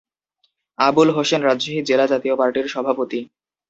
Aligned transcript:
আবুল 0.79 1.09
হোসেন 1.09 1.41
রাজশাহী 1.43 1.79
জেলা 1.89 2.05
জাতীয় 2.07 2.35
পার্টির 2.35 2.67
সভাপতি। 2.67 3.19